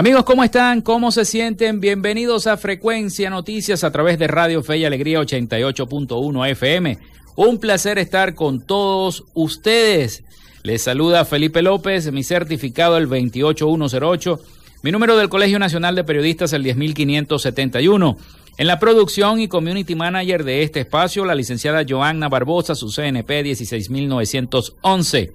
[0.00, 0.80] Amigos, ¿cómo están?
[0.80, 1.78] ¿Cómo se sienten?
[1.78, 6.98] Bienvenidos a Frecuencia Noticias a través de Radio Fe y Alegría 88.1 FM.
[7.36, 10.24] Un placer estar con todos ustedes.
[10.62, 14.40] Les saluda Felipe López, mi certificado el 28108,
[14.82, 18.16] mi número del Colegio Nacional de Periodistas el 10571.
[18.56, 23.42] En la producción y community manager de este espacio, la licenciada Joanna Barbosa, su CNP
[23.42, 25.34] 16911.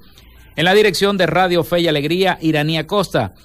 [0.56, 3.36] En la dirección de Radio Fe y Alegría, Iranía Costa.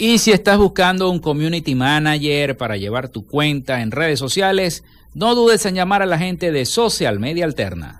[0.00, 4.82] Y si estás buscando un community manager para llevar tu cuenta en redes sociales,
[5.12, 7.99] no dudes en llamar a la gente de Social Media Alterna.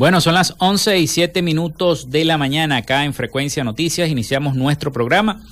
[0.00, 4.08] Bueno, son las 11 y 7 minutos de la mañana acá en Frecuencia Noticias.
[4.08, 5.42] Iniciamos nuestro programa.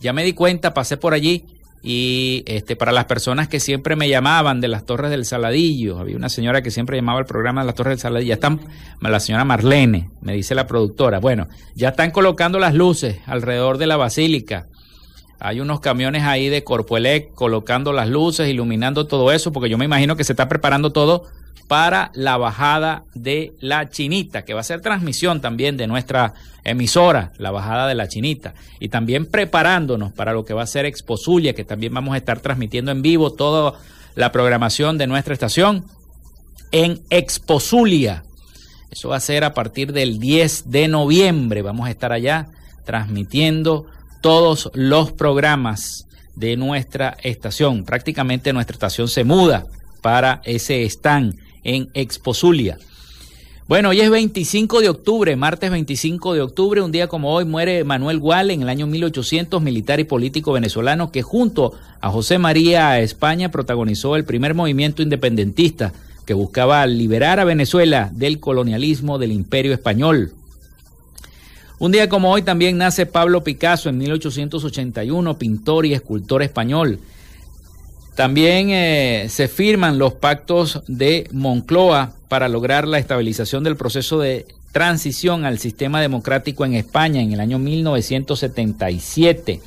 [0.00, 1.44] Ya me di cuenta, pasé por allí
[1.82, 6.16] y este, para las personas que siempre me llamaban de las Torres del Saladillo, había
[6.16, 8.60] una señora que siempre llamaba el programa de las Torres del Saladillo, ya están,
[9.00, 13.86] la señora Marlene, me dice la productora, bueno, ya están colocando las luces alrededor de
[13.86, 14.66] la basílica.
[15.38, 19.84] Hay unos camiones ahí de Corpoelec colocando las luces, iluminando todo eso, porque yo me
[19.84, 21.24] imagino que se está preparando todo
[21.68, 27.32] para la bajada de la Chinita, que va a ser transmisión también de nuestra emisora,
[27.38, 31.54] la bajada de la Chinita, y también preparándonos para lo que va a ser Exposulia,
[31.54, 33.78] que también vamos a estar transmitiendo en vivo toda
[34.14, 35.84] la programación de nuestra estación
[36.72, 38.24] en Exposulia.
[38.90, 42.48] Eso va a ser a partir del 10 de noviembre, vamos a estar allá
[42.84, 43.86] transmitiendo
[44.22, 46.06] todos los programas
[46.36, 47.84] de nuestra estación.
[47.84, 49.66] Prácticamente nuestra estación se muda
[50.02, 52.78] para ese stand en Exposulia.
[53.68, 57.82] Bueno, hoy es 25 de octubre, martes 25 de octubre, un día como hoy muere
[57.82, 63.00] Manuel Gual en el año 1800, militar y político venezolano que junto a José María
[63.00, 65.92] España protagonizó el primer movimiento independentista
[66.24, 70.32] que buscaba liberar a Venezuela del colonialismo del imperio español.
[71.80, 77.00] Un día como hoy también nace Pablo Picasso en 1881, pintor y escultor español.
[78.16, 84.46] También eh, se firman los pactos de Moncloa para lograr la estabilización del proceso de
[84.72, 89.60] transición al sistema democrático en España en el año 1977.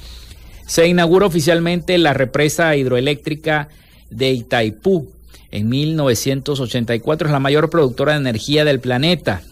[0.66, 3.69] Se inaugura oficialmente la represa hidroeléctrica
[4.10, 5.12] de Itaipú
[5.51, 7.28] en 1984.
[7.28, 9.44] Es la mayor productora de energía del planeta.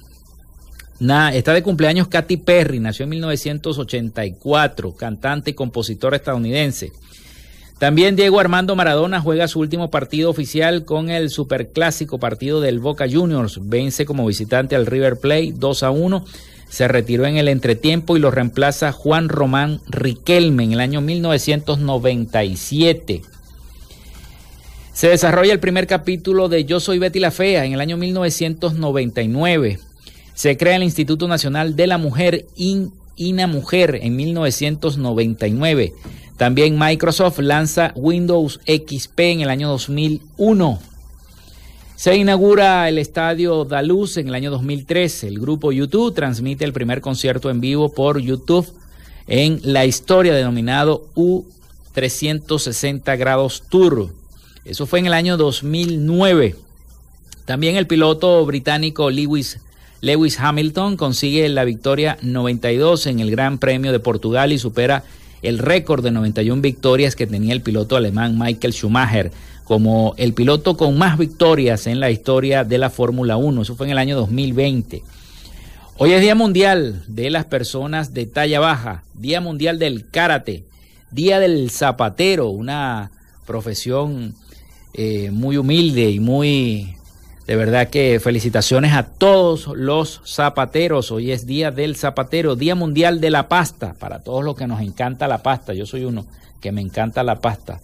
[1.34, 6.94] está de cumpleaños Katy Perry, nació en 1984, cantante y compositora estadounidense.
[7.80, 13.06] También Diego Armando Maradona juega su último partido oficial con el superclásico partido del Boca
[13.10, 13.60] Juniors.
[13.62, 16.26] Vence como visitante al River Plate 2 a 1.
[16.70, 23.22] Se retiró en el entretiempo y lo reemplaza Juan Román Riquelme en el año 1997.
[24.92, 29.78] Se desarrolla el primer capítulo de Yo Soy Betty la Fea en el año 1999.
[30.34, 35.94] Se crea el Instituto Nacional de la Mujer, INA Mujer, en 1999.
[36.38, 40.80] También Microsoft lanza Windows XP en el año 2001.
[41.96, 45.30] Se inaugura el estadio Daluz en el año 2013.
[45.30, 48.72] El grupo YouTube transmite el primer concierto en vivo por YouTube
[49.26, 54.14] en la historia denominado U360 grados Tour.
[54.64, 56.56] Eso fue en el año 2009.
[57.46, 59.60] También el piloto británico Lewis,
[60.02, 65.04] Lewis Hamilton consigue la victoria 92 en el Gran Premio de Portugal y supera
[65.48, 69.32] el récord de 91 victorias que tenía el piloto alemán Michael Schumacher
[69.64, 73.62] como el piloto con más victorias en la historia de la Fórmula 1.
[73.62, 75.04] Eso fue en el año 2020.
[75.98, 80.66] Hoy es Día Mundial de las Personas de Talla Baja, Día Mundial del Karate,
[81.12, 83.12] Día del Zapatero, una
[83.46, 84.36] profesión
[84.94, 86.97] eh, muy humilde y muy
[87.48, 91.12] de verdad que felicitaciones a todos los zapateros.
[91.12, 94.82] Hoy es Día del Zapatero, Día Mundial de la Pasta, para todos los que nos
[94.82, 95.74] encanta la pasta.
[95.74, 96.26] Yo soy uno
[96.60, 97.80] que me encanta la pasta.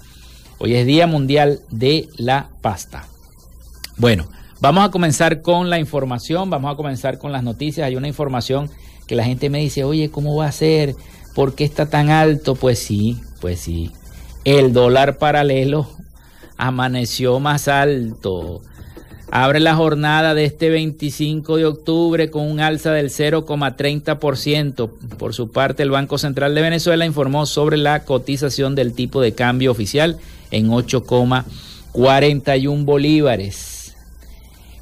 [0.59, 3.07] Hoy es Día Mundial de la Pasta.
[3.95, 4.27] Bueno,
[4.59, 7.87] vamos a comenzar con la información, vamos a comenzar con las noticias.
[7.87, 8.69] Hay una información
[9.07, 10.93] que la gente me dice, oye, ¿cómo va a ser?
[11.35, 12.55] ¿Por qué está tan alto?
[12.55, 13.93] Pues sí, pues sí.
[14.43, 15.87] El dólar paralelo
[16.57, 18.61] amaneció más alto
[19.35, 24.91] abre la jornada de este 25 de octubre con un alza del 0,30%.
[25.17, 29.33] Por su parte, el Banco Central de Venezuela informó sobre la cotización del tipo de
[29.33, 30.19] cambio oficial
[30.51, 33.95] en 8,41 bolívares.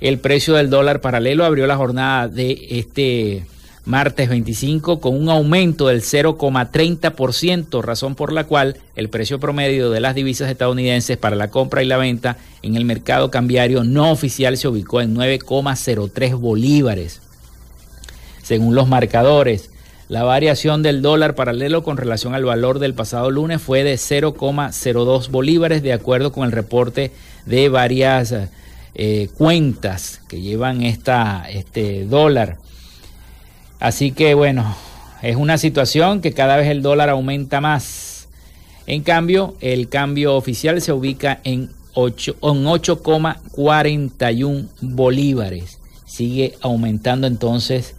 [0.02, 3.46] El precio del dólar paralelo abrió la jornada de este
[3.86, 10.00] martes 25 con un aumento del 0,30%, razón por la cual el precio promedio de
[10.00, 14.58] las divisas estadounidenses para la compra y la venta en el mercado cambiario no oficial
[14.58, 17.22] se ubicó en 9,03 bolívares.
[18.44, 19.72] Según los marcadores,
[20.12, 25.30] la variación del dólar paralelo con relación al valor del pasado lunes fue de 0,02
[25.30, 27.12] bolívares, de acuerdo con el reporte
[27.46, 28.36] de varias
[28.94, 32.58] eh, cuentas que llevan esta, este dólar.
[33.82, 34.78] Así que bueno,
[35.24, 38.28] es una situación que cada vez el dólar aumenta más.
[38.86, 45.80] En cambio, el cambio oficial se ubica en 8,41 bolívares.
[46.06, 47.96] Sigue aumentando entonces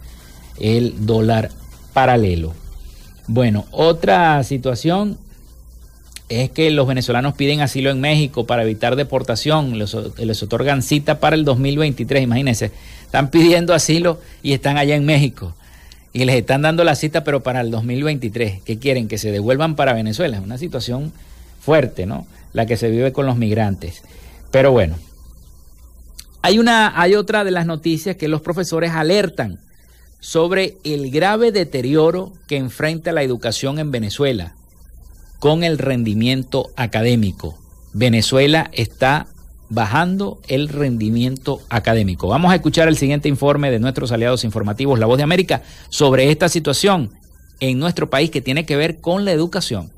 [0.57, 1.51] el dólar
[1.91, 2.53] paralelo.
[3.27, 5.17] Bueno, otra situación
[6.29, 11.19] es que los venezolanos piden asilo en México para evitar deportación, les, les, otorgan cita
[11.19, 12.71] para el 2023, imagínense,
[13.01, 15.53] están pidiendo asilo y están allá en México
[16.13, 19.07] y les están dando la cita pero para el 2023, ¿qué quieren?
[19.07, 21.11] Que se devuelvan para Venezuela, es una situación
[21.59, 22.27] fuerte, ¿no?
[22.53, 24.03] La que se vive con los migrantes.
[24.51, 24.95] Pero bueno,
[26.43, 29.59] hay, una, hay otra de las noticias que los profesores alertan
[30.19, 34.55] sobre el grave deterioro que enfrenta la educación en Venezuela
[35.39, 37.57] con el rendimiento académico.
[37.91, 39.27] Venezuela está
[39.73, 42.27] bajando el rendimiento académico.
[42.27, 46.29] Vamos a escuchar el siguiente informe de nuestros aliados informativos, La Voz de América, sobre
[46.29, 47.11] esta situación
[47.59, 49.92] en nuestro país que tiene que ver con la educación.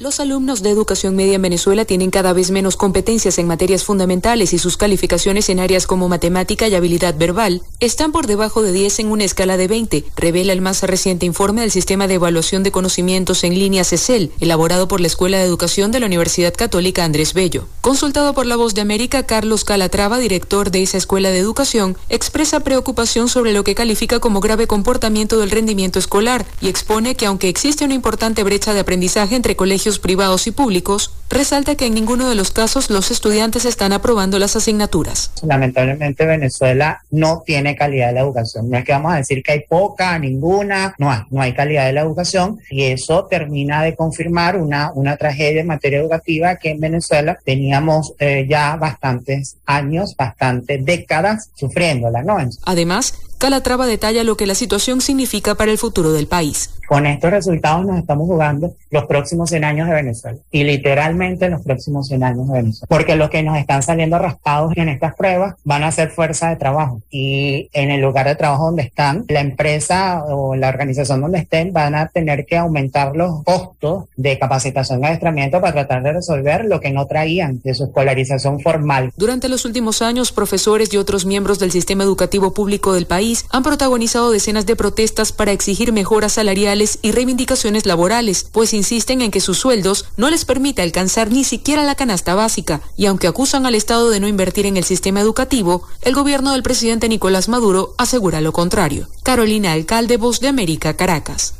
[0.00, 4.52] Los alumnos de educación media en Venezuela tienen cada vez menos competencias en materias fundamentales
[4.52, 9.00] y sus calificaciones en áreas como matemática y habilidad verbal están por debajo de 10
[9.00, 12.70] en una escala de 20, revela el más reciente informe del Sistema de Evaluación de
[12.70, 17.34] Conocimientos en Línea CECEL, elaborado por la Escuela de Educación de la Universidad Católica Andrés
[17.34, 17.66] Bello.
[17.80, 22.60] Consultado por La Voz de América, Carlos Calatrava, director de esa escuela de educación, expresa
[22.60, 27.48] preocupación sobre lo que califica como grave comportamiento del rendimiento escolar y expone que aunque
[27.48, 32.28] existe una importante brecha de aprendizaje entre colegios privados y públicos, resalta que en ninguno
[32.28, 35.30] de los casos los estudiantes están aprobando las asignaturas.
[35.42, 38.70] Lamentablemente Venezuela no tiene calidad de la educación.
[38.70, 41.86] No es que vamos a decir que hay poca, ninguna, no hay, no hay calidad
[41.86, 46.70] de la educación y eso termina de confirmar una, una tragedia en materia educativa que
[46.70, 52.38] en Venezuela teníamos eh, ya bastantes años, bastantes décadas sufriéndola, ¿no?
[52.64, 56.70] Además, Calatrava detalla lo que la situación significa para el futuro del país.
[56.88, 61.62] Con estos resultados nos estamos jugando los próximos 100 años de Venezuela y literalmente los
[61.62, 62.86] próximos 100 años de Venezuela.
[62.88, 66.56] Porque los que nos están saliendo raspados en estas pruebas van a ser fuerza de
[66.56, 71.38] trabajo y en el lugar de trabajo donde están, la empresa o la organización donde
[71.38, 76.12] estén van a tener que aumentar los costos de capacitación y adiestramiento para tratar de
[76.12, 79.12] resolver lo que no traían de su escolarización formal.
[79.16, 83.62] Durante los últimos años, profesores y otros miembros del sistema educativo público del país han
[83.62, 89.40] protagonizado decenas de protestas para exigir mejoras salariales y reivindicaciones laborales, pues insisten en que
[89.40, 90.82] sus sueldos no les permite
[91.30, 94.84] ni siquiera la canasta básica, y aunque acusan al Estado de no invertir en el
[94.84, 99.08] sistema educativo, el gobierno del presidente Nicolás Maduro asegura lo contrario.
[99.22, 101.54] Carolina Alcalde, Voz de América, Caracas.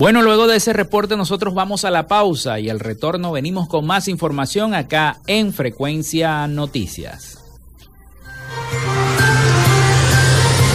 [0.00, 3.86] Bueno, luego de ese reporte nosotros vamos a la pausa y al retorno venimos con
[3.86, 7.36] más información acá en Frecuencia Noticias.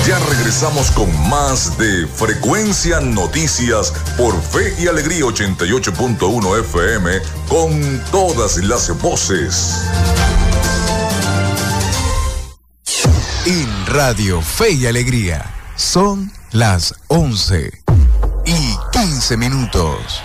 [0.08, 7.12] Ya regresamos con más de Frecuencia Noticias por Fe y Alegría 88.1 FM
[7.50, 9.90] con todas las voces.
[13.48, 17.85] En Radio Fe y Alegría son las 11 y
[19.26, 20.22] 15 minutos.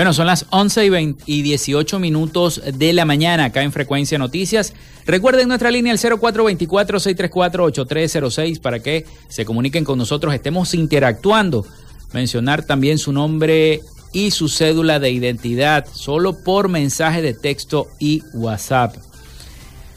[0.00, 4.72] Bueno, son las 11 y, y 18 minutos de la mañana acá en Frecuencia Noticias.
[5.04, 11.66] Recuerden nuestra línea el 0424-634-8306 para que se comuniquen con nosotros, estemos interactuando.
[12.14, 13.82] Mencionar también su nombre
[14.14, 18.96] y su cédula de identidad solo por mensaje de texto y WhatsApp.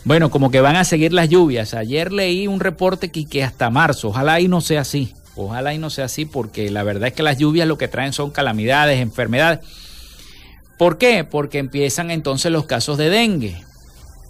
[0.04, 1.74] Bueno, como que van a seguir las lluvias.
[1.74, 4.10] Ayer leí un reporte que, que hasta marzo.
[4.10, 5.14] Ojalá y no sea así.
[5.38, 8.12] Ojalá y no sea así porque la verdad es que las lluvias lo que traen
[8.12, 9.62] son calamidades, enfermedades.
[10.78, 11.24] ¿Por qué?
[11.24, 13.64] Porque empiezan entonces los casos de dengue.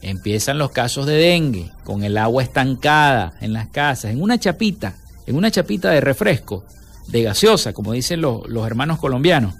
[0.01, 4.97] Empiezan los casos de dengue con el agua estancada en las casas, en una chapita,
[5.25, 6.65] en una chapita de refresco,
[7.07, 9.55] de gaseosa, como dicen los, hermanos colombianos.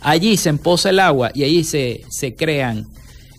[0.00, 2.86] Allí se empoza el agua y allí se, se crean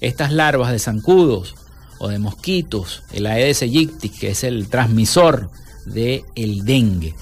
[0.01, 1.55] estas larvas de zancudos
[1.99, 5.49] o de mosquitos, el Aedes aegypti, que es el transmisor
[5.85, 7.15] del el dengue.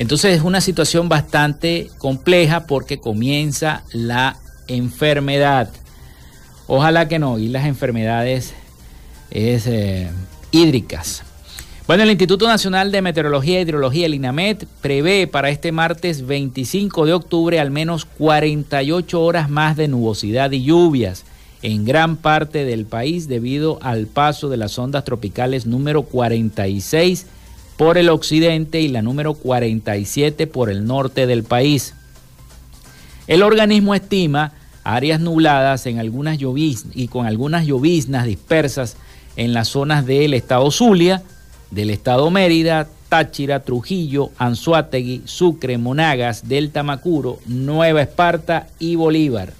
[0.00, 5.68] Entonces es una situación bastante compleja porque comienza la enfermedad.
[6.66, 8.54] Ojalá que no, y las enfermedades
[9.30, 10.08] es, eh,
[10.52, 11.22] hídricas.
[11.86, 17.04] Bueno, el Instituto Nacional de Meteorología e Hidrología, el INAMET, prevé para este martes 25
[17.04, 21.26] de octubre al menos 48 horas más de nubosidad y lluvias
[21.60, 27.26] en gran parte del país debido al paso de las ondas tropicales número 46
[27.80, 31.94] por el occidente y la número 47 por el norte del país.
[33.26, 34.52] El organismo estima
[34.84, 38.98] áreas nubladas en algunas y con algunas lloviznas dispersas
[39.36, 41.22] en las zonas del estado Zulia,
[41.70, 49.54] del estado Mérida, Táchira, Trujillo, Anzuategui, Sucre, Monagas, Delta Macuro, Nueva Esparta y Bolívar.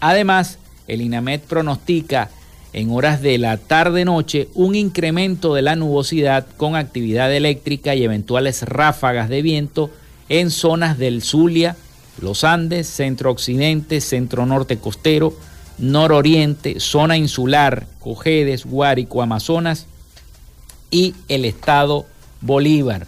[0.00, 2.28] Además, el INAMED pronostica
[2.72, 8.62] en horas de la tarde-noche un incremento de la nubosidad con actividad eléctrica y eventuales
[8.62, 9.90] ráfagas de viento
[10.28, 11.76] en zonas del Zulia,
[12.20, 15.34] los Andes, centro-occidente, centro-norte costero,
[15.78, 19.86] nororiente, zona insular, Cojedes, Guárico, Amazonas
[20.90, 22.06] y el estado
[22.40, 23.06] Bolívar.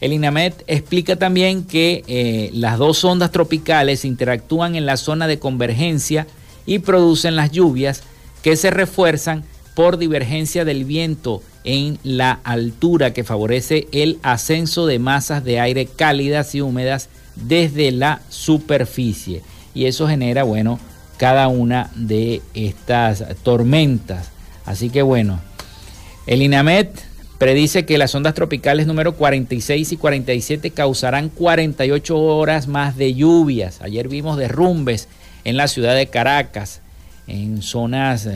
[0.00, 5.38] El INAMED explica también que eh, las dos ondas tropicales interactúan en la zona de
[5.38, 6.26] convergencia
[6.66, 8.02] y producen las lluvias
[8.44, 9.42] que se refuerzan
[9.74, 15.86] por divergencia del viento en la altura que favorece el ascenso de masas de aire
[15.86, 19.40] cálidas y húmedas desde la superficie.
[19.74, 20.78] Y eso genera, bueno,
[21.16, 24.30] cada una de estas tormentas.
[24.66, 25.40] Así que bueno,
[26.26, 27.00] el INAMET
[27.38, 33.80] predice que las ondas tropicales número 46 y 47 causarán 48 horas más de lluvias.
[33.80, 35.08] Ayer vimos derrumbes
[35.44, 36.82] en la ciudad de Caracas,
[37.26, 38.28] en zonas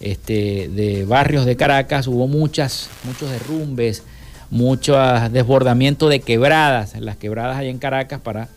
[0.00, 4.02] este, de barrios de Caracas, hubo muchas, muchos derrumbes,
[4.50, 4.96] mucho
[5.30, 6.98] desbordamiento de quebradas.
[7.00, 8.48] Las quebradas allá en Caracas, para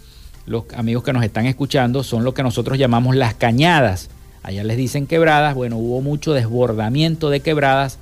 [0.45, 4.09] los amigos que nos están escuchando, son lo que nosotros llamamos las cañadas.
[4.43, 7.99] Allá les dicen quebradas, bueno, hubo mucho desbordamiento de quebradas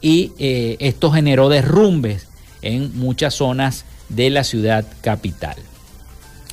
[0.00, 2.28] y eh, esto generó derrumbes
[2.62, 5.56] en muchas zonas de la ciudad capital.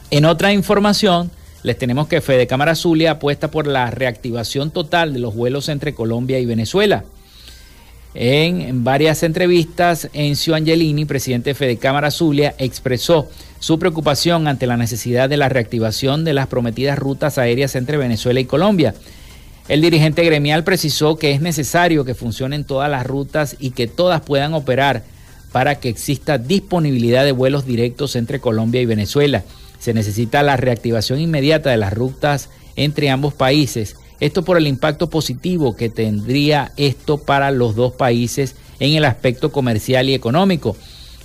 [0.10, 1.32] En otra información,
[1.64, 5.94] les tenemos que Fede Cámara Zulia apuesta por la reactivación total de los vuelos entre
[5.94, 7.06] Colombia y Venezuela.
[8.14, 14.76] En varias entrevistas, Encio Angelini, presidente de Fede Cámara Zulia, expresó su preocupación ante la
[14.76, 18.96] necesidad de la reactivación de las prometidas rutas aéreas entre Venezuela y Colombia.
[19.70, 24.22] El dirigente gremial precisó que es necesario que funcionen todas las rutas y que todas
[24.22, 25.04] puedan operar
[25.54, 29.44] para que exista disponibilidad de vuelos directos entre Colombia y Venezuela.
[29.82, 33.96] Se necesita la reactivación inmediata de las rutas entre ambos países.
[34.20, 39.52] Esto por el impacto positivo que tendría esto para los dos países en el aspecto
[39.52, 40.78] comercial y económico.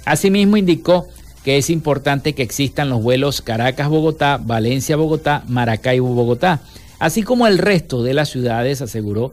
[0.07, 1.07] Asimismo indicó
[1.45, 6.61] que es importante que existan los vuelos Caracas-Bogotá, Valencia-Bogotá, Maracaibo-Bogotá,
[6.99, 9.33] así como el resto de las ciudades, aseguró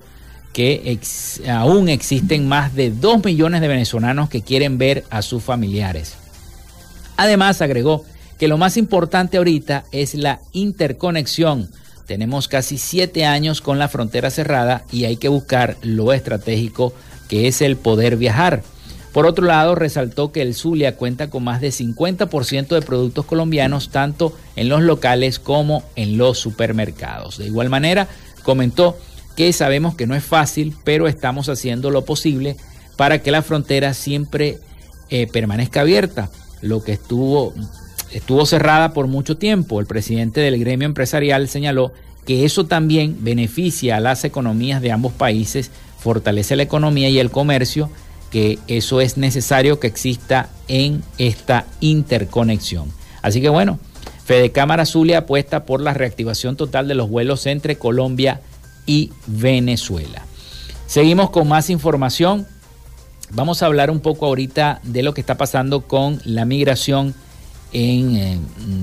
[0.51, 0.99] que
[1.49, 6.15] aún existen más de 2 millones de venezolanos que quieren ver a sus familiares.
[7.17, 8.03] Además, agregó
[8.43, 11.69] que lo más importante ahorita es la interconexión.
[12.06, 16.93] Tenemos casi siete años con la frontera cerrada y hay que buscar lo estratégico
[17.29, 18.62] que es el poder viajar.
[19.13, 23.91] Por otro lado, resaltó que el Zulia cuenta con más de 50% de productos colombianos,
[23.91, 27.38] tanto en los locales como en los supermercados.
[27.38, 28.10] De igual manera,
[28.43, 28.97] comentó
[29.38, 32.58] que sabemos que no es fácil, pero estamos haciendo lo posible
[32.97, 34.58] para que la frontera siempre
[35.10, 36.29] eh, permanezca abierta.
[36.60, 37.53] Lo que estuvo
[38.13, 39.80] estuvo cerrada por mucho tiempo.
[39.80, 41.91] El presidente del gremio empresarial señaló
[42.26, 47.32] que eso también beneficia a las economías de ambos países, fortalece la economía y el
[47.32, 47.89] comercio,
[48.32, 52.91] que eso es necesario que exista en esta interconexión.
[53.21, 53.80] Así que bueno,
[54.26, 58.41] Fede Cámara Zulia apuesta por la reactivación total de los vuelos entre Colombia
[58.86, 60.23] y Venezuela.
[60.88, 62.47] Seguimos con más información.
[63.32, 67.15] Vamos a hablar un poco ahorita de lo que está pasando con la migración
[67.73, 68.39] en,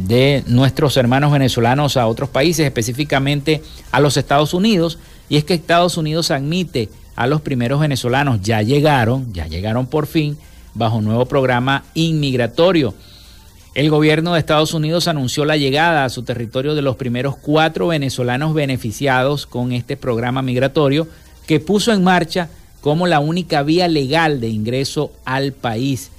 [0.06, 4.98] de nuestros hermanos venezolanos a otros países, específicamente a los Estados Unidos.
[5.28, 10.06] Y es que Estados Unidos admite a los primeros venezolanos, ya llegaron, ya llegaron por
[10.06, 10.36] fin,
[10.74, 12.94] bajo un nuevo programa inmigratorio.
[13.74, 17.86] El gobierno de Estados Unidos anunció la llegada a su territorio de los primeros cuatro
[17.88, 21.06] venezolanos beneficiados con este programa migratorio
[21.46, 22.50] que puso en marcha
[22.80, 26.10] como la única vía legal de ingreso al país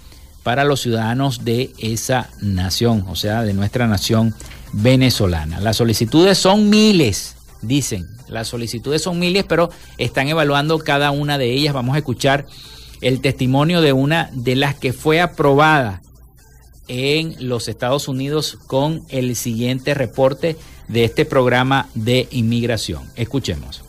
[0.44, 4.36] para los ciudadanos de esa nación, o sea, de nuestra nación
[4.74, 5.60] venezolana.
[5.60, 11.52] Las solicitudes son miles, dicen, las solicitudes son miles, pero están evaluando cada una de
[11.52, 11.74] ellas.
[11.74, 12.46] Vamos a escuchar
[13.02, 16.02] el testimonio de una de las que fue aprobada
[16.88, 23.10] en los Estados Unidos con el siguiente reporte de este programa de inmigración.
[23.16, 23.84] Escuchemos.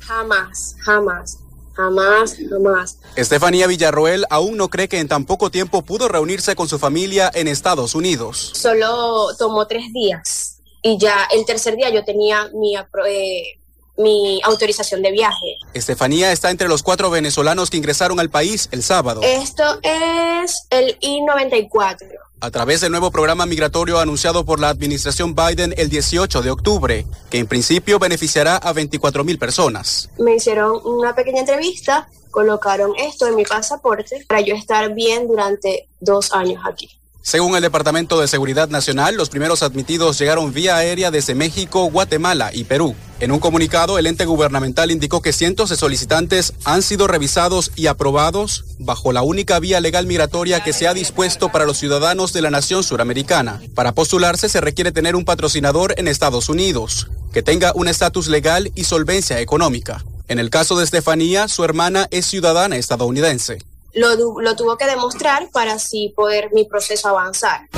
[0.00, 1.43] Jamás, jamás
[1.74, 2.98] Jamás, jamás.
[3.16, 7.30] Estefanía Villarroel aún no cree que en tan poco tiempo pudo reunirse con su familia
[7.34, 8.52] en Estados Unidos.
[8.54, 13.58] Solo tomó tres días y ya el tercer día yo tenía mi, eh,
[13.96, 15.56] mi autorización de viaje.
[15.74, 19.20] Estefanía está entre los cuatro venezolanos que ingresaron al país el sábado.
[19.22, 25.72] Esto es el I-94 a través del nuevo programa migratorio anunciado por la administración Biden
[25.78, 30.10] el 18 de octubre, que en principio beneficiará a 24 mil personas.
[30.18, 35.88] Me hicieron una pequeña entrevista, colocaron esto en mi pasaporte para yo estar bien durante
[36.00, 36.90] dos años aquí.
[37.26, 42.50] Según el Departamento de Seguridad Nacional, los primeros admitidos llegaron vía aérea desde México, Guatemala
[42.52, 42.94] y Perú.
[43.18, 47.86] En un comunicado, el ente gubernamental indicó que cientos de solicitantes han sido revisados y
[47.86, 52.42] aprobados bajo la única vía legal migratoria que se ha dispuesto para los ciudadanos de
[52.42, 53.62] la nación suramericana.
[53.74, 58.70] Para postularse se requiere tener un patrocinador en Estados Unidos, que tenga un estatus legal
[58.74, 60.04] y solvencia económica.
[60.28, 63.60] En el caso de Estefanía, su hermana es ciudadana estadounidense
[63.94, 67.68] lo, lo tuvo que demostrar para así poder mi proceso avanzar.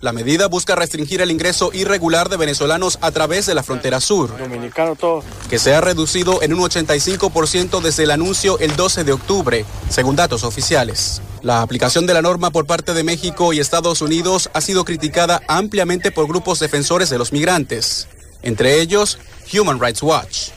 [0.00, 4.34] La medida busca restringir el ingreso irregular de venezolanos a través de la frontera sur,
[4.38, 5.22] Dominicano todo.
[5.50, 10.16] que se ha reducido en un 85% desde el anuncio el 12 de octubre, según
[10.16, 11.20] datos oficiales.
[11.42, 15.42] La aplicación de la norma por parte de México y Estados Unidos ha sido criticada
[15.46, 18.08] ampliamente por grupos defensores de los migrantes,
[18.40, 19.18] entre ellos
[19.52, 20.48] Human Rights Watch.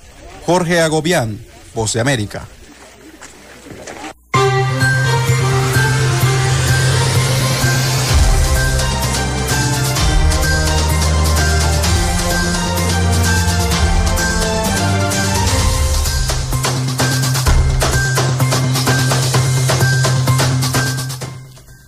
[0.45, 2.47] Jorge Agobián, Voz de América.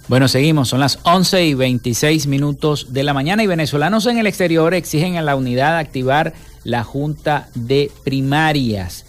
[0.10, 4.26] Bueno, seguimos, son las 11 y 26 minutos de la mañana y venezolanos en el
[4.26, 9.06] exterior exigen a la unidad activar la Junta de Primarias.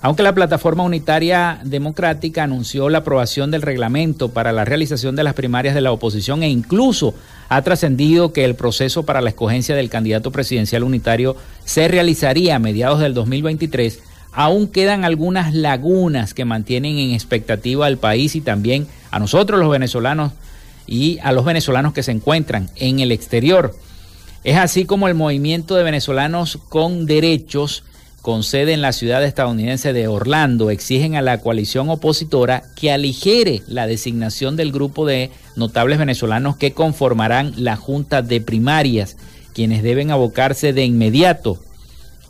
[0.00, 5.34] Aunque la Plataforma Unitaria Democrática anunció la aprobación del reglamento para la realización de las
[5.34, 7.14] primarias de la oposición e incluso
[7.48, 12.60] ha trascendido que el proceso para la escogencia del candidato presidencial unitario se realizaría a
[12.60, 13.98] mediados del 2023,
[14.36, 19.70] aún quedan algunas lagunas que mantienen en expectativa al país y también a nosotros los
[19.70, 20.32] venezolanos
[20.86, 23.74] y a los venezolanos que se encuentran en el exterior.
[24.44, 27.82] Es así como el movimiento de venezolanos con derechos
[28.20, 33.62] con sede en la ciudad estadounidense de Orlando exigen a la coalición opositora que aligere
[33.68, 39.16] la designación del grupo de notables venezolanos que conformarán la Junta de Primarias,
[39.54, 41.62] quienes deben abocarse de inmediato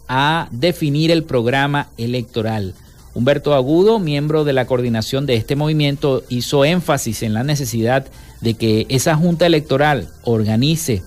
[0.08, 2.74] a definir el programa electoral.
[3.14, 8.06] Humberto Agudo, miembro de la coordinación de este movimiento, hizo énfasis en la necesidad
[8.40, 11.02] de que esa junta electoral organice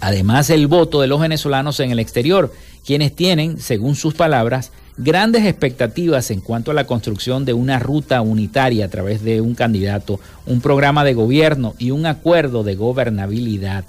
[0.00, 2.52] además el voto de los venezolanos en el exterior,
[2.84, 8.20] quienes tienen, según sus palabras, grandes expectativas en cuanto a la construcción de una ruta
[8.20, 13.84] unitaria a través de un candidato, un programa de gobierno y un acuerdo de gobernabilidad.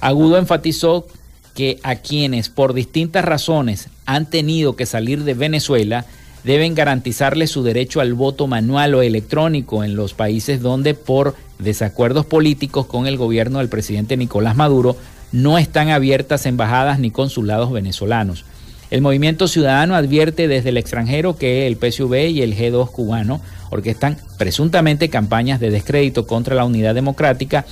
[0.00, 1.06] Agudo enfatizó
[1.54, 6.06] que a quienes por distintas razones han tenido que salir de Venezuela
[6.44, 12.24] deben garantizarles su derecho al voto manual o electrónico en los países donde por desacuerdos
[12.26, 14.96] políticos con el gobierno del presidente Nicolás Maduro
[15.32, 18.44] no están abiertas embajadas ni consulados venezolanos.
[18.90, 24.16] El movimiento ciudadano advierte desde el extranjero que el PSV y el G2 cubano orquestan
[24.36, 27.66] presuntamente campañas de descrédito contra la unidad democrática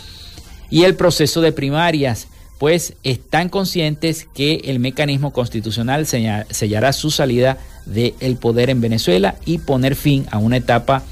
[0.70, 7.58] y el proceso de primarias, pues están conscientes que el mecanismo constitucional sellará su salida
[7.86, 11.02] del poder en Venezuela y poner fin a una etapa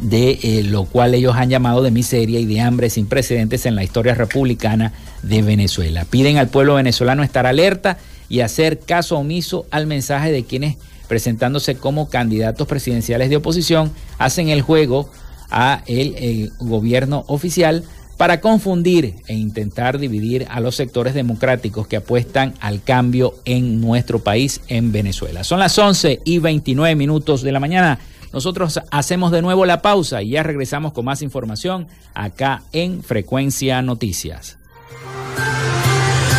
[0.00, 3.74] de eh, lo cual ellos han llamado de miseria y de hambre sin precedentes en
[3.74, 6.04] la historia republicana de Venezuela.
[6.04, 10.76] Piden al pueblo venezolano estar alerta y hacer caso omiso al mensaje de quienes
[11.08, 15.10] presentándose como candidatos presidenciales de oposición hacen el juego
[15.50, 17.82] a el, el gobierno oficial
[18.18, 24.18] para confundir e intentar dividir a los sectores democráticos que apuestan al cambio en nuestro
[24.18, 25.44] país, en Venezuela.
[25.44, 28.00] Son las 11 y 29 minutos de la mañana.
[28.32, 33.80] Nosotros hacemos de nuevo la pausa y ya regresamos con más información acá en Frecuencia
[33.82, 34.58] Noticias.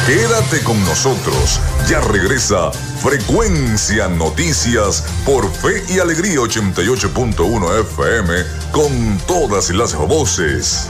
[0.05, 8.33] Quédate con nosotros, ya regresa Frecuencia Noticias por Fe y Alegría 88.1 FM
[8.71, 10.89] con todas las voces.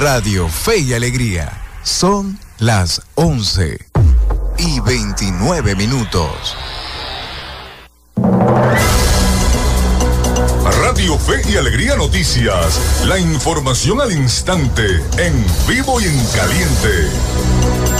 [0.00, 3.76] Radio Fe y Alegría son las 11
[4.56, 6.56] y 29 minutos.
[10.80, 13.04] Radio Fe y Alegría Noticias.
[13.08, 17.99] La información al instante, en vivo y en caliente.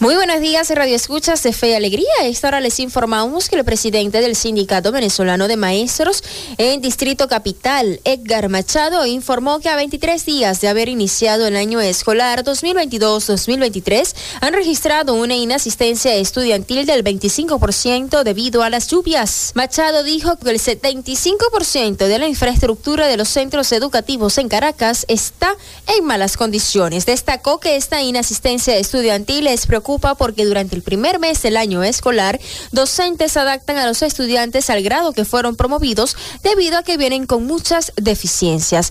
[0.00, 2.06] Muy buenos días, Radio Escuchas de Fe y Alegría.
[2.22, 6.22] Esta hora les informamos que el presidente del Sindicato Venezolano de Maestros
[6.56, 11.80] en Distrito Capital, Edgar Machado, informó que a 23 días de haber iniciado el año
[11.80, 19.50] escolar 2022-2023 han registrado una inasistencia estudiantil del 25% debido a las lluvias.
[19.56, 25.56] Machado dijo que el 75% de la infraestructura de los centros educativos en Caracas está
[25.88, 27.04] en malas condiciones.
[27.04, 32.38] Destacó que esta inasistencia estudiantil es preocupante porque durante el primer mes del año escolar,
[32.72, 37.46] docentes adaptan a los estudiantes al grado que fueron promovidos debido a que vienen con
[37.46, 38.90] muchas deficiencias.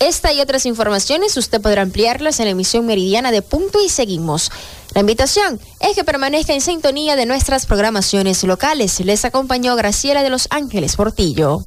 [0.00, 4.50] Esta y otras informaciones usted podrá ampliarlas en la emisión meridiana de Punto y Seguimos.
[4.94, 9.00] La invitación es que permanezca en sintonía de nuestras programaciones locales.
[9.00, 11.66] Les acompañó Graciela de Los Ángeles Portillo.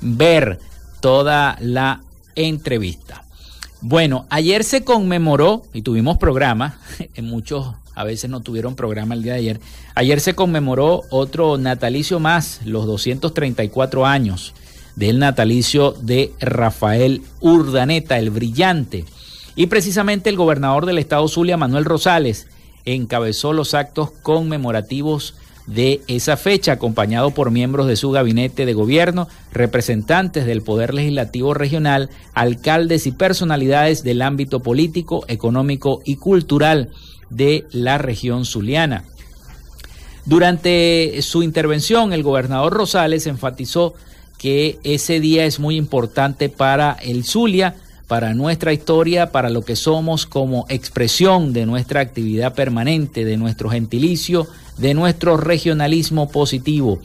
[0.00, 0.58] ver
[1.02, 2.00] toda la
[2.34, 3.22] entrevista.
[3.82, 6.78] Bueno, ayer se conmemoró y tuvimos programa,
[7.22, 9.60] muchos a veces no tuvieron programa el día de ayer.
[9.94, 14.54] Ayer se conmemoró otro natalicio más, los 234 años
[14.96, 19.04] del natalicio de Rafael Urdaneta, el brillante.
[19.54, 22.46] Y precisamente el gobernador del estado Zulia, Manuel Rosales,
[22.84, 25.34] encabezó los actos conmemorativos
[25.66, 31.54] de esa fecha, acompañado por miembros de su gabinete de gobierno, representantes del Poder Legislativo
[31.54, 36.90] Regional, alcaldes y personalidades del ámbito político, económico y cultural
[37.28, 39.04] de la región zuliana.
[40.26, 43.94] Durante su intervención, el gobernador Rosales enfatizó
[44.38, 47.76] que ese día es muy importante para el Zulia,
[48.10, 53.70] para nuestra historia, para lo que somos como expresión de nuestra actividad permanente, de nuestro
[53.70, 54.48] gentilicio,
[54.78, 56.98] de nuestro regionalismo positivo.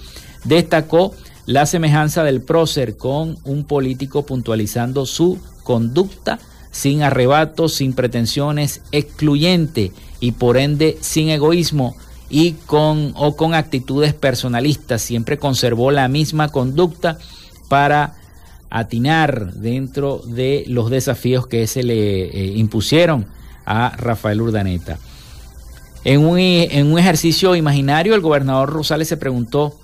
[0.45, 1.13] Destacó
[1.45, 6.39] la semejanza del prócer con un político puntualizando su conducta
[6.71, 11.95] sin arrebatos, sin pretensiones, excluyente y por ende sin egoísmo
[12.31, 15.03] y con o con actitudes personalistas.
[15.03, 17.19] Siempre conservó la misma conducta
[17.69, 18.15] para
[18.75, 23.25] atinar dentro de los desafíos que se le eh, impusieron
[23.65, 24.99] a Rafael Urdaneta.
[26.03, 29.79] En un, en un ejercicio imaginario, el gobernador Rosales se preguntó,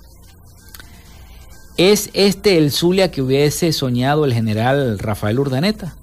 [1.78, 5.96] ¿es este el Zulia que hubiese soñado el general Rafael Urdaneta?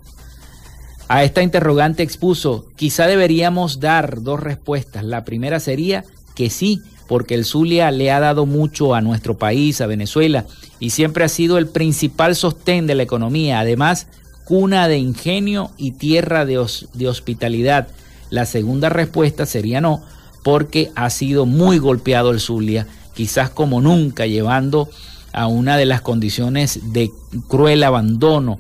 [1.08, 5.04] A esta interrogante expuso, quizá deberíamos dar dos respuestas.
[5.04, 9.82] La primera sería que sí, porque el Zulia le ha dado mucho a nuestro país,
[9.82, 10.45] a Venezuela,
[10.80, 14.05] y siempre ha sido el principal sostén de la economía, además
[14.45, 17.88] cuna de ingenio y tierra de, de hospitalidad.
[18.30, 20.03] La segunda respuesta sería no,
[20.43, 22.86] porque ha sido muy golpeado el Zulia,
[23.16, 24.88] quizás como nunca, llevando
[25.34, 27.10] a una de las condiciones de
[27.47, 28.60] cruel abandono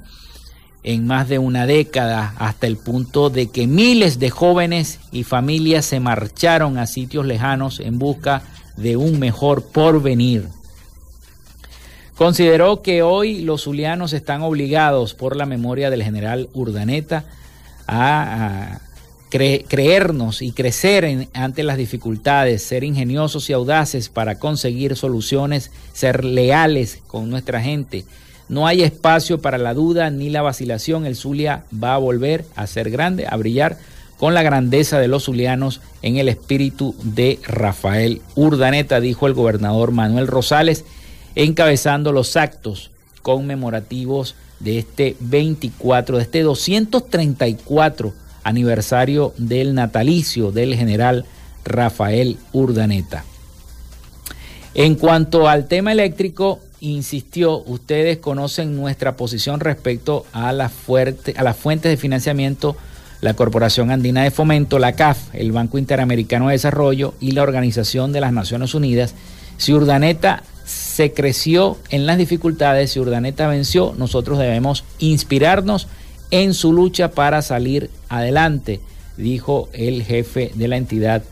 [0.83, 5.85] en más de una década, hasta el punto de que miles de jóvenes y familias
[5.85, 8.43] se marcharon a sitios lejanos en busca
[8.77, 10.47] de un mejor porvenir.
[12.15, 17.23] Consideró que hoy los zulianos están obligados por la memoria del general Urdaneta
[17.87, 18.79] a,
[19.29, 26.99] creernos y crecer ante las dificultades, ser ingeniosos y audaces para conseguir soluciones, ser leales
[27.05, 28.05] con nuestra gente,
[28.49, 31.05] no hay espacio para la duda ni la vacilación.
[31.05, 33.77] El Zulia va a volver a ser grande, a brillar
[34.17, 39.91] con la grandeza de los zulianos en el espíritu de Rafael Urdaneta, dijo el gobernador
[39.91, 40.83] Manuel Rosales,
[41.35, 42.91] encabezando los actos
[43.21, 51.25] conmemorativos de este 24, de este 234 aniversario del natalicio del general
[51.63, 53.23] Rafael Urdaneta.
[54.73, 61.91] En cuanto al tema eléctrico, insistió, ustedes conocen nuestra posición respecto a, a las fuentes
[61.91, 62.75] de financiamiento,
[63.21, 68.13] la Corporación Andina de Fomento, la CAF, el Banco Interamericano de Desarrollo y la Organización
[68.13, 69.13] de las Naciones Unidas.
[69.57, 75.87] Si Urdaneta se creció en las dificultades, si Urdaneta venció, nosotros debemos inspirarnos
[76.31, 78.79] en su lucha para salir adelante,
[79.17, 81.23] dijo el jefe de la entidad,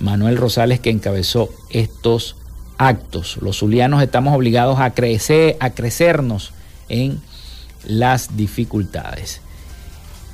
[0.00, 2.36] Manuel Rosales, que encabezó estos
[2.78, 3.38] actos.
[3.40, 6.52] Los zulianos estamos obligados a crecer, a crecernos
[6.88, 7.20] en
[7.84, 9.40] las dificultades.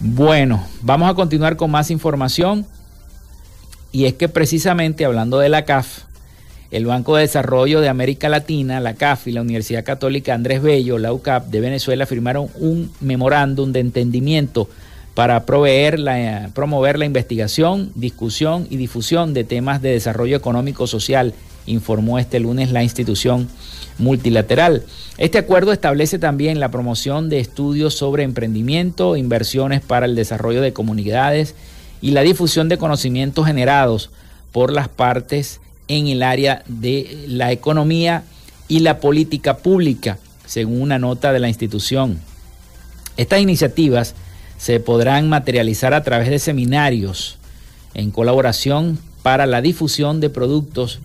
[0.01, 2.67] Bueno, vamos a continuar con más información.
[3.93, 6.05] Y es que precisamente hablando de la CAF,
[6.71, 10.97] el Banco de Desarrollo de América Latina, la CAF y la Universidad Católica Andrés Bello,
[10.97, 14.71] la UCAP de Venezuela, firmaron un memorándum de entendimiento
[15.15, 21.35] para proveer la, promover la investigación, discusión y difusión de temas de desarrollo económico, social
[21.67, 23.49] informó este lunes la institución
[23.99, 24.85] multilateral.
[25.19, 30.73] Este acuerdo establece también la promoción de estudios sobre emprendimiento, inversiones para el desarrollo de
[30.73, 31.55] comunidades
[32.01, 34.11] y la difusión de conocimientos generados
[34.51, 38.25] por las partes en el área de la economía
[38.69, 42.19] y la política pública, según una nota de la institución.
[43.17, 44.15] Estas iniciativas
[44.57, 47.37] se podrán materializar a través de seminarios
[47.95, 51.01] en colaboración para la difusión de productos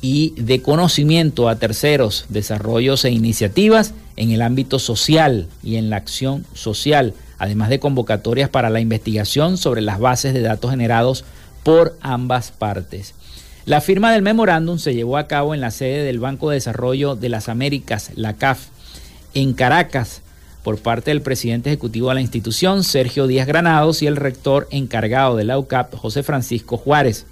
[0.00, 5.96] y de conocimiento a terceros, desarrollos e iniciativas en el ámbito social y en la
[5.96, 11.24] acción social, además de convocatorias para la investigación sobre las bases de datos generados
[11.62, 13.14] por ambas partes.
[13.64, 17.16] La firma del memorándum se llevó a cabo en la sede del Banco de Desarrollo
[17.16, 18.68] de las Américas, la CAF,
[19.34, 20.22] en Caracas,
[20.62, 25.36] por parte del presidente ejecutivo de la institución, Sergio Díaz Granados, y el rector encargado
[25.36, 27.26] de la UCAP, José Francisco Juárez.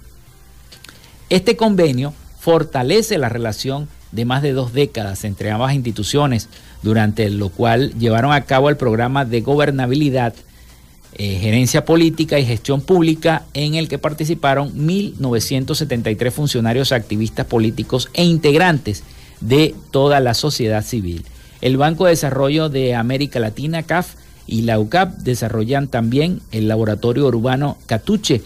[1.29, 2.13] Este convenio
[2.47, 6.47] fortalece la relación de más de dos décadas entre ambas instituciones,
[6.81, 10.33] durante lo cual llevaron a cabo el programa de gobernabilidad,
[11.15, 18.23] eh, gerencia política y gestión pública, en el que participaron 1.973 funcionarios activistas políticos e
[18.23, 19.03] integrantes
[19.41, 21.25] de toda la sociedad civil.
[21.59, 24.13] El Banco de Desarrollo de América Latina, CAF,
[24.49, 28.41] y la UCAP desarrollan también el laboratorio urbano Catuche,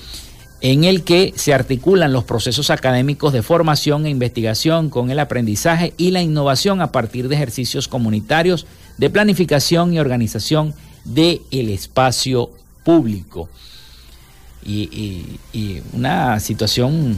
[0.62, 5.94] en el que se articulan los procesos académicos de formación e investigación con el aprendizaje
[5.98, 12.52] y la innovación a partir de ejercicios comunitarios de planificación y organización del el espacio
[12.84, 13.50] público.
[14.64, 15.40] Y,
[15.94, 17.18] una situación,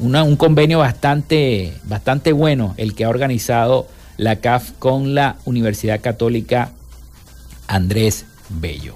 [0.00, 3.86] un convenio bastante, bastante bueno el que ha organizado
[4.16, 6.72] la CAF con la Universidad Católica
[7.68, 8.94] Andrés Bello.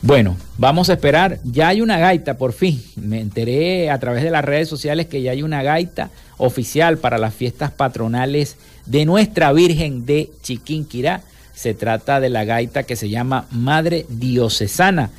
[0.00, 1.40] Bueno, vamos a esperar.
[1.42, 2.80] Ya hay una gaita, por fin.
[2.96, 7.18] Me enteré a través de las redes sociales que ya hay una gaita oficial para
[7.18, 11.22] las fiestas patronales de nuestra Virgen de Chiquinquirá.
[11.52, 15.10] Se trata de la gaita que se llama Madre Diocesana.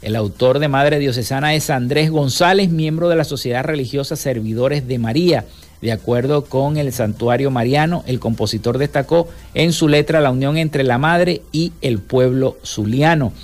[0.00, 4.98] El autor de Madre Diocesana es Andrés González, miembro de la Sociedad Religiosa Servidores de
[4.98, 5.44] María.
[5.82, 10.82] De acuerdo con el Santuario Mariano, el compositor destacó en su letra la unión entre
[10.82, 13.34] la Madre y el pueblo zuliano.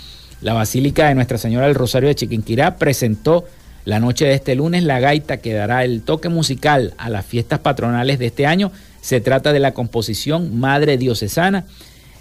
[0.40, 3.44] La Basílica de Nuestra Señora del Rosario de Chiquinquirá presentó
[3.84, 7.58] la noche de este lunes la gaita que dará el toque musical a las fiestas
[7.58, 8.72] patronales de este año.
[9.02, 11.66] Se trata de la composición Madre Diocesana.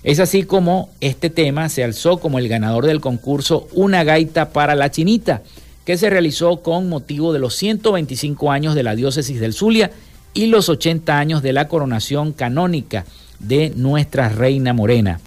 [0.04, 4.76] Es así como este tema se alzó como el ganador del concurso Una gaita para
[4.76, 5.42] la chinita,
[5.86, 9.92] que se realizó con motivo de los 125 años de la diócesis del Zulia
[10.34, 13.06] y los 80 años de la coronación canónica
[13.40, 15.20] de nuestra Reina Morena.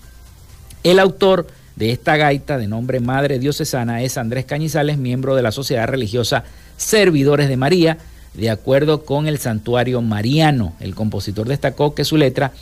[0.84, 1.46] El autor
[1.82, 6.44] de esta gaita de nombre Madre Diocesana es Andrés Cañizales, miembro de la Sociedad Religiosa
[6.76, 7.98] Servidores de María,
[8.34, 10.74] de acuerdo con el santuario mariano.
[10.78, 12.52] El compositor destacó que su letra,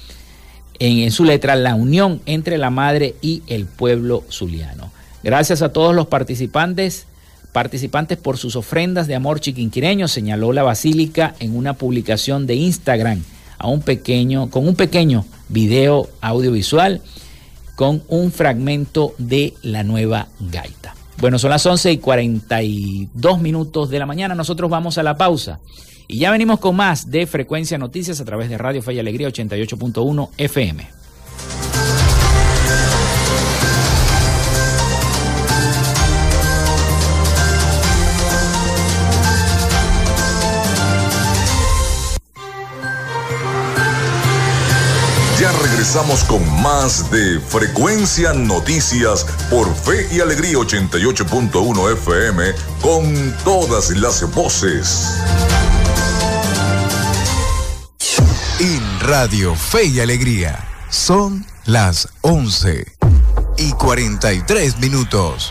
[0.79, 4.91] en, su letra, la unión entre la madre y el pueblo zuliano.
[5.23, 7.05] Gracias a todos los participantes,
[7.53, 13.23] participantes por sus ofrendas de amor chiquinquireño, señaló la basílica en una publicación de Instagram
[13.59, 17.03] a un pequeño, con un pequeño video audiovisual
[17.81, 20.95] con un fragmento de la nueva gaita.
[21.17, 24.35] Bueno, son las 11 y 42 minutos de la mañana.
[24.35, 25.61] Nosotros vamos a la pausa.
[26.07, 30.29] Y ya venimos con más de Frecuencia Noticias a través de Radio y Alegría 88.1
[30.37, 31.00] FM.
[45.81, 52.53] Regresamos con más de Frecuencia Noticias por Fe y Alegría 88.1 FM
[52.83, 55.17] con todas las voces.
[58.59, 62.85] En Radio Fe y Alegría son las 11
[63.57, 65.51] y 43 minutos.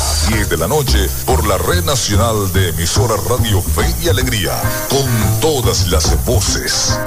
[0.01, 4.51] a 10 de la noche por la Red Nacional de Emisora Radio Fe y Alegría,
[4.89, 5.05] con
[5.39, 6.97] todas las voces.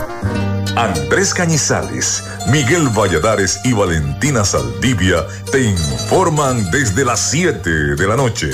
[0.77, 8.51] Andrés Cañizales, Miguel Valladares y Valentina Saldivia te informan desde las 7 de la noche.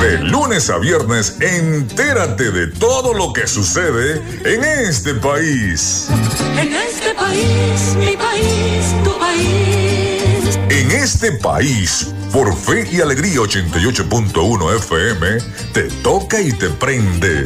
[0.00, 6.08] De lunes a viernes, entérate de todo lo que sucede en este país.
[6.58, 9.93] En este país, mi país, tu país
[10.74, 15.38] en este país, por Fe y Alegría 88.1 FM,
[15.72, 17.44] te toca y te prende.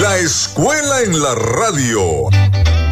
[0.00, 2.02] La escuela en la radio.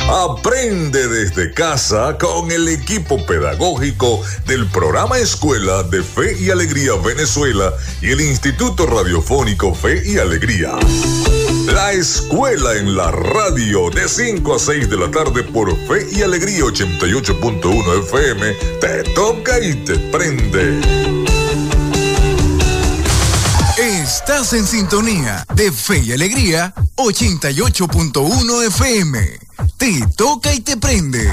[0.09, 7.73] Aprende desde casa con el equipo pedagógico del programa Escuela de Fe y Alegría Venezuela
[8.01, 10.73] y el Instituto Radiofónico Fe y Alegría.
[11.67, 16.23] La escuela en la radio de 5 a 6 de la tarde por Fe y
[16.23, 20.81] Alegría 88.1 FM te toca y te prende.
[23.79, 29.39] Estás en sintonía de Fe y Alegría 88.1 FM.
[29.77, 31.33] Te toca y te prende.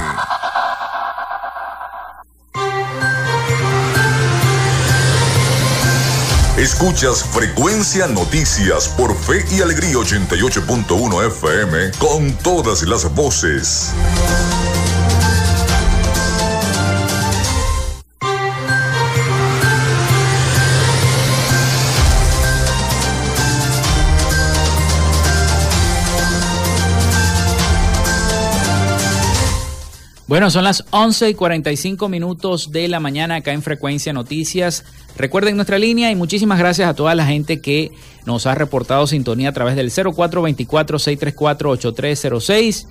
[6.60, 13.94] Escuchas Frecuencia Noticias por Fe y Alegría 88.1 FM con todas las voces.
[30.30, 34.86] Bueno, son las 11 y 45 minutos de la mañana acá en Frecuencia Noticias.
[35.20, 37.92] Recuerden nuestra línea y muchísimas gracias a toda la gente que
[38.26, 42.88] nos ha reportado sintonía a través del 0424-634-8306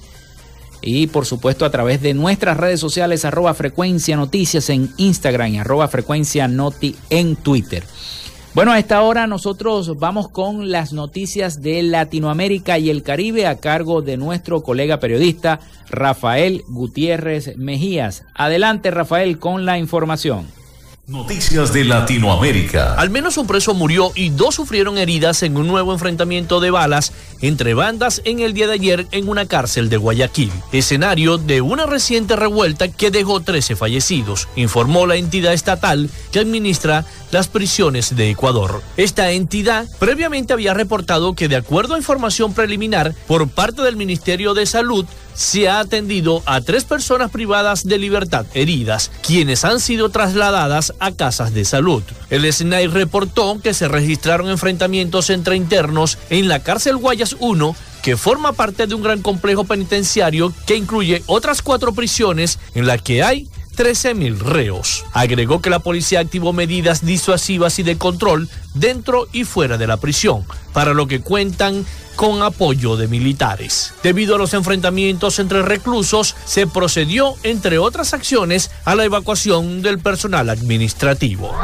[0.83, 5.59] y por supuesto a través de nuestras redes sociales arroba Frecuencia Noticias en Instagram y
[5.59, 7.85] arroba Frecuencia Noti en Twitter.
[8.53, 13.59] Bueno, a esta hora nosotros vamos con las noticias de Latinoamérica y el Caribe a
[13.59, 18.25] cargo de nuestro colega periodista Rafael Gutiérrez Mejías.
[18.35, 20.58] Adelante, Rafael, con la información.
[21.09, 22.93] Noticias de Latinoamérica.
[22.93, 27.15] Al menos un preso murió y dos sufrieron heridas en un nuevo enfrentamiento de balas
[27.41, 31.87] entre bandas en el día de ayer en una cárcel de Guayaquil, escenario de una
[31.87, 38.29] reciente revuelta que dejó 13 fallecidos, informó la entidad estatal que administra las prisiones de
[38.29, 38.83] Ecuador.
[38.99, 44.53] Esta entidad previamente había reportado que de acuerdo a información preliminar por parte del Ministerio
[44.53, 45.07] de Salud,
[45.39, 51.13] se ha atendido a tres personas privadas de libertad heridas, quienes han sido trasladadas a
[51.13, 52.03] casas de salud.
[52.29, 58.17] El SNAI reportó que se registraron enfrentamientos entre internos en la cárcel Guayas 1 que
[58.17, 63.23] forma parte de un gran complejo penitenciario que incluye otras cuatro prisiones en la que
[63.23, 65.05] hay 13.000 reos.
[65.13, 69.99] Agregó que la policía activó medidas disuasivas y de control dentro y fuera de la
[69.99, 71.85] prisión, para lo que cuentan
[72.17, 73.95] con apoyo de militares.
[74.03, 80.01] Debido a los enfrentamientos entre reclusos, se procedió, entre otras acciones, a la evacuación del
[80.01, 81.55] personal administrativo.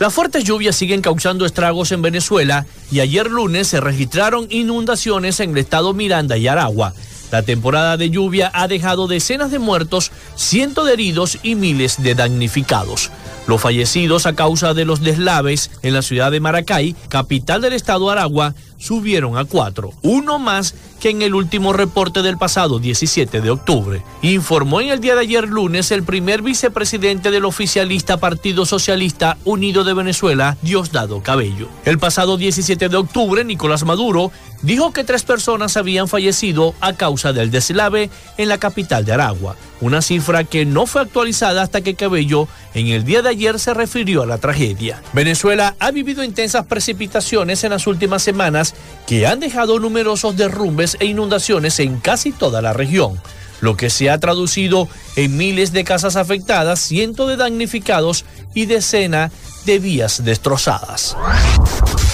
[0.00, 5.50] Las fuertes lluvias siguen causando estragos en Venezuela y ayer lunes se registraron inundaciones en
[5.50, 6.94] el estado Miranda y Aragua.
[7.32, 12.14] La temporada de lluvia ha dejado decenas de muertos, cientos de heridos y miles de
[12.14, 13.10] damnificados.
[13.48, 18.10] Los fallecidos a causa de los deslaves en la ciudad de Maracay, capital del estado
[18.10, 23.50] Aragua, subieron a cuatro, uno más que en el último reporte del pasado 17 de
[23.50, 24.02] octubre.
[24.20, 29.82] Informó en el día de ayer lunes el primer vicepresidente del oficialista Partido Socialista Unido
[29.82, 31.68] de Venezuela, Diosdado Cabello.
[31.86, 34.30] El pasado 17 de octubre, Nicolás Maduro
[34.60, 39.56] dijo que tres personas habían fallecido a causa del deslave en la capital de Aragua,
[39.80, 43.74] una cifra que no fue actualizada hasta que Cabello en el día de ayer se
[43.74, 45.02] refirió a la tragedia.
[45.12, 48.74] Venezuela ha vivido intensas precipitaciones en las últimas semanas
[49.06, 53.20] que han dejado numerosos derrumbes e inundaciones en casi toda la región,
[53.60, 58.24] lo que se ha traducido en miles de casas afectadas, cientos de damnificados
[58.54, 59.32] y decenas
[59.64, 61.16] de vías destrozadas.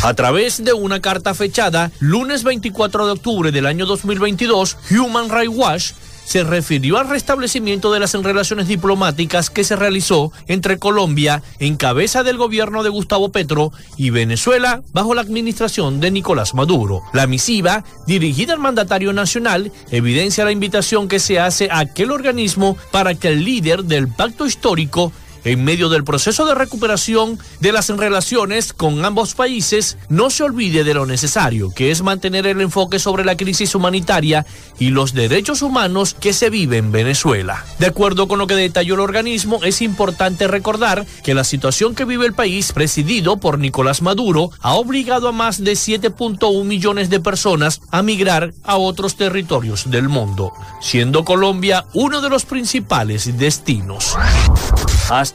[0.02, 5.56] A través de una carta fechada lunes 24 de octubre del año 2022, Human Rights
[5.56, 5.92] Watch
[6.24, 12.22] se refirió al restablecimiento de las relaciones diplomáticas que se realizó entre Colombia, en cabeza
[12.22, 17.02] del gobierno de Gustavo Petro, y Venezuela, bajo la administración de Nicolás Maduro.
[17.12, 22.76] La misiva, dirigida al mandatario nacional, evidencia la invitación que se hace a aquel organismo
[22.90, 25.12] para que el líder del pacto histórico
[25.44, 30.84] en medio del proceso de recuperación de las relaciones con ambos países, no se olvide
[30.84, 34.46] de lo necesario, que es mantener el enfoque sobre la crisis humanitaria
[34.78, 37.64] y los derechos humanos que se vive en Venezuela.
[37.78, 42.04] De acuerdo con lo que detalló el organismo, es importante recordar que la situación que
[42.04, 47.20] vive el país, presidido por Nicolás Maduro, ha obligado a más de 7.1 millones de
[47.20, 54.16] personas a migrar a otros territorios del mundo, siendo Colombia uno de los principales destinos.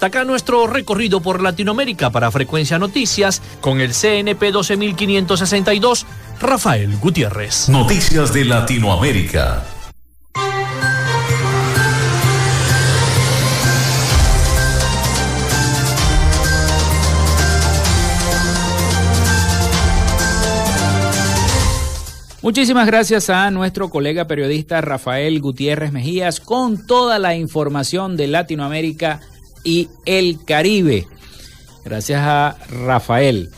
[0.05, 6.05] Acá nuestro recorrido por Latinoamérica para Frecuencia Noticias con el CNP 12562,
[6.41, 7.69] Rafael Gutiérrez.
[7.69, 9.63] Noticias de Latinoamérica.
[22.41, 29.19] Muchísimas gracias a nuestro colega periodista Rafael Gutiérrez Mejías con toda la información de Latinoamérica
[29.63, 31.07] y el Caribe.
[31.83, 33.49] Gracias a Rafael.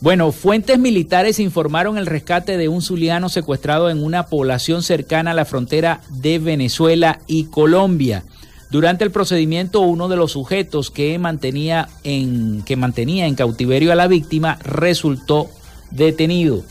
[0.00, 5.34] Bueno, fuentes militares informaron el rescate de un zuliano secuestrado en una población cercana a
[5.34, 8.24] la frontera de Venezuela y Colombia.
[8.70, 13.96] Durante el procedimiento, uno de los sujetos que mantenía en, que mantenía en cautiverio a
[13.96, 15.50] la víctima resultó
[15.90, 16.62] detenido.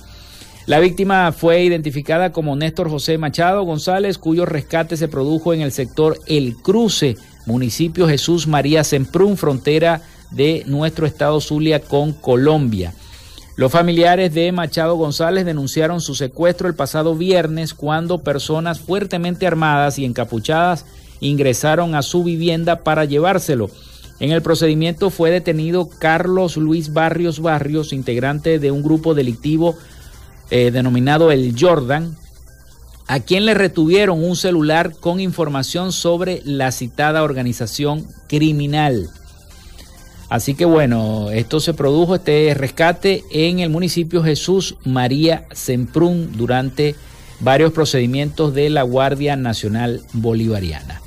[0.65, 5.71] La víctima fue identificada como Néstor José Machado González, cuyo rescate se produjo en el
[5.71, 7.17] sector El Cruce,
[7.50, 12.93] municipio Jesús María Semprún, frontera de nuestro estado Zulia con Colombia.
[13.56, 19.97] Los familiares de Machado González denunciaron su secuestro el pasado viernes cuando personas fuertemente armadas
[19.97, 20.86] y encapuchadas
[21.20, 23.70] ingresaron a su vivienda para llevárselo.
[24.20, 29.76] En el procedimiento fue detenido Carlos Luis Barrios Barrios, integrante de un grupo delictivo
[30.52, 32.16] eh, denominado el Jordan,
[33.10, 39.10] a quien le retuvieron un celular con información sobre la citada organización criminal.
[40.30, 46.93] Así que bueno, esto se produjo, este rescate en el municipio Jesús María Semprún durante
[47.39, 51.01] varios procedimientos de la Guardia Nacional Bolivariana.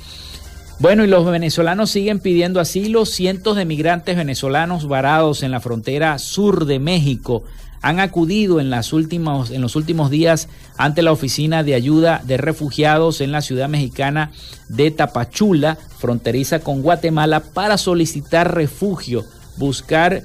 [0.79, 3.05] Bueno, y los venezolanos siguen pidiendo asilo.
[3.05, 7.45] Cientos de migrantes venezolanos varados en la frontera sur de México
[7.83, 13.19] han acudido en, las en los últimos días ante la Oficina de Ayuda de Refugiados
[13.19, 14.31] en la ciudad mexicana
[14.69, 19.25] de Tapachula, fronteriza con Guatemala, para solicitar refugio,
[19.57, 20.23] buscar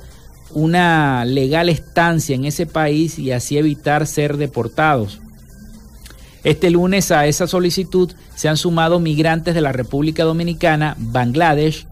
[0.52, 5.20] una legal estancia en ese país y así evitar ser deportados.
[6.44, 11.88] Este lunes a esa solicitud se han sumado migrantes de la República Dominicana, Bangladesh,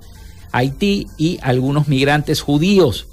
[0.52, 3.08] Haití y algunos migrantes judíos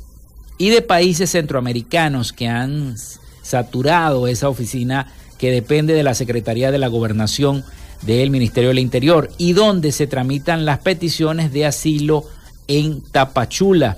[0.57, 2.95] y de países centroamericanos que han
[3.41, 7.63] saturado esa oficina que depende de la Secretaría de la Gobernación
[8.01, 12.25] del Ministerio del Interior y donde se tramitan las peticiones de asilo
[12.67, 13.97] en Tapachula.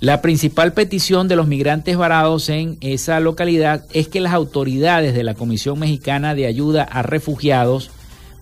[0.00, 5.24] La principal petición de los migrantes varados en esa localidad es que las autoridades de
[5.24, 7.90] la Comisión Mexicana de Ayuda a Refugiados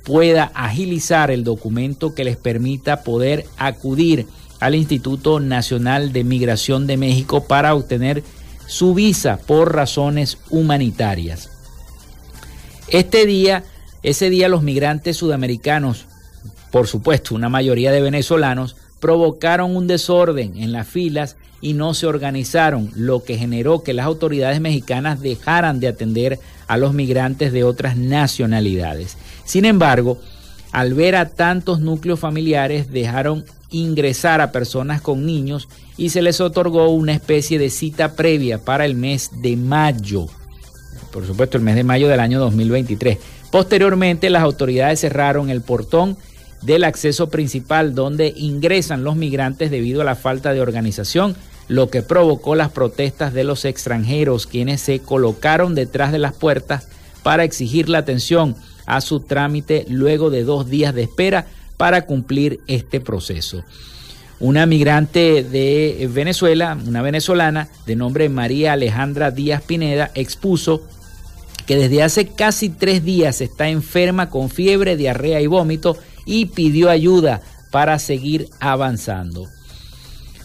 [0.02, 4.26] pueda agilizar el documento que les permita poder acudir
[4.62, 8.22] al Instituto Nacional de Migración de México para obtener
[8.68, 11.50] su visa por razones humanitarias.
[12.86, 13.64] Este día,
[14.04, 16.06] ese día los migrantes sudamericanos,
[16.70, 22.06] por supuesto una mayoría de venezolanos, provocaron un desorden en las filas y no se
[22.06, 26.38] organizaron, lo que generó que las autoridades mexicanas dejaran de atender
[26.68, 29.16] a los migrantes de otras nacionalidades.
[29.44, 30.20] Sin embargo,
[30.70, 36.40] al ver a tantos núcleos familiares, dejaron ingresar a personas con niños y se les
[36.40, 40.26] otorgó una especie de cita previa para el mes de mayo.
[41.12, 43.18] Por supuesto, el mes de mayo del año 2023.
[43.50, 46.16] Posteriormente, las autoridades cerraron el portón
[46.62, 51.34] del acceso principal donde ingresan los migrantes debido a la falta de organización
[51.68, 56.88] lo que provocó las protestas de los extranjeros, quienes se colocaron detrás de las puertas
[57.22, 58.56] para exigir la atención
[58.86, 61.46] a su trámite luego de dos días de espera
[61.82, 63.64] para cumplir este proceso.
[64.38, 70.86] Una migrante de Venezuela, una venezolana de nombre María Alejandra Díaz Pineda, expuso
[71.66, 76.88] que desde hace casi tres días está enferma con fiebre, diarrea y vómito y pidió
[76.88, 77.40] ayuda
[77.72, 79.48] para seguir avanzando.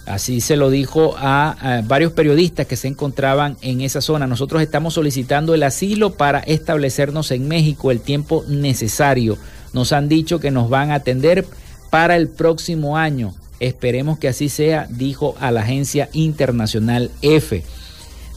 [0.07, 4.25] Así se lo dijo a, varios periodistas que se encontraban en esa zona.
[4.25, 9.37] Nosotros estamos solicitando el asilo para establecernos en México el tiempo necesario.
[9.73, 11.45] Nos han dicho que nos van a atender
[11.89, 13.33] para el próximo año.
[13.59, 17.63] Esperemos que así sea, dijo a la agencia internacional EFE.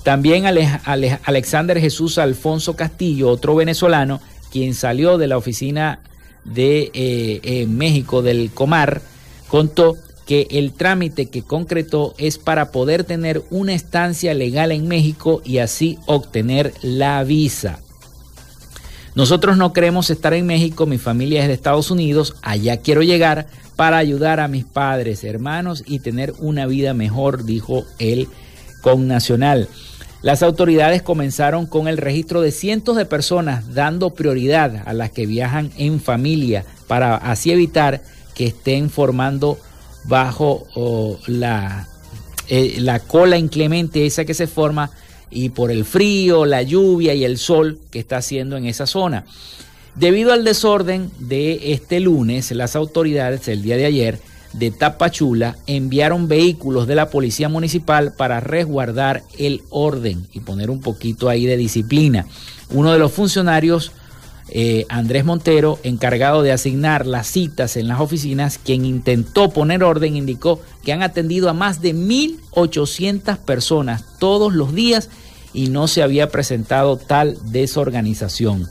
[0.03, 4.21] También Alexander Jesús Alfonso Castillo, otro venezolano,
[4.51, 6.01] quien salió de la oficina
[6.45, 9.03] de eh, México del Comar,
[9.49, 9.99] contó
[10.31, 15.59] que el trámite que concretó es para poder tener una estancia legal en México y
[15.59, 17.81] así obtener la visa.
[19.21, 23.49] Nosotros no queremos estar en México, mi familia es de Estados Unidos, allá quiero llegar
[23.77, 28.29] para ayudar a mis padres, hermanos y tener una vida mejor, dijo el
[28.81, 29.69] connacional.
[30.23, 35.27] Las autoridades comenzaron con el registro de cientos de personas, dando prioridad a las que
[35.27, 38.01] viajan en familia para así evitar
[38.35, 39.59] que estén formando
[40.05, 40.67] bajo
[41.27, 41.89] la,
[42.49, 44.91] eh, la cola inclemente esa que se forma
[45.31, 49.25] y por el frío, la lluvia y el sol que está haciendo en esa zona.
[49.95, 54.19] Debido al desorden de este lunes, las autoridades el día de ayer
[54.53, 60.81] de Tapachula enviaron vehículos de la policía municipal para resguardar el orden y poner un
[60.81, 62.27] poquito ahí de disciplina.
[62.71, 63.93] Uno de los funcionarios
[64.53, 70.17] eh, Andrés Montero, encargado de asignar las citas en las oficinas, quien intentó poner orden,
[70.17, 75.09] indicó que han atendido a más de 1.800 personas todos los días
[75.53, 78.69] y no se había presentado tal desorganización.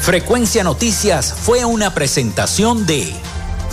[0.00, 3.12] Frecuencia Noticias fue una presentación de